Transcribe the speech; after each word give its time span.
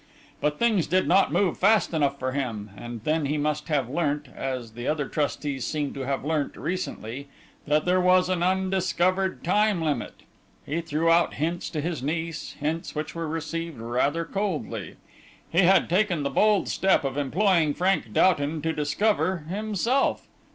"But 0.39 0.57
things 0.57 0.87
did 0.87 1.07
not 1.07 1.31
move 1.31 1.59
fast 1.59 1.93
enough 1.93 2.17
for 2.17 2.31
him, 2.31 2.71
and 2.75 3.03
then 3.03 3.27
he 3.27 3.37
must 3.37 3.67
have 3.67 3.87
learnt, 3.87 4.29
as 4.35 4.71
the 4.71 4.87
other 4.87 5.07
trustees 5.07 5.63
seem 5.63 5.93
to 5.93 6.07
have 6.07 6.25
learnt 6.25 6.57
recently, 6.57 7.27
that 7.67 7.85
there 7.85 8.01
was 8.01 8.27
an 8.27 8.41
undiscovered 8.41 9.43
time 9.43 9.79
limit. 9.79 10.23
He 10.65 10.81
threw 10.81 11.11
out 11.11 11.35
hints 11.35 11.69
to 11.69 11.81
his 11.81 12.01
niece, 12.01 12.53
hints 12.59 12.95
which 12.95 13.13
were 13.13 13.27
received 13.27 13.79
rather 13.79 14.25
coldly. 14.25 14.95
He 15.51 15.59
had 15.59 15.87
taken 15.87 16.23
the 16.23 16.31
bold 16.31 16.67
step 16.67 17.03
of 17.03 17.15
employing 17.15 17.75
Frank 17.75 18.11
Doughton 18.11 18.63
to 18.63 18.73
discover 18.73 19.43
himself! 19.49 20.25